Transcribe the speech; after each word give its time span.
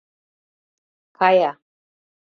Кая 1.19 1.51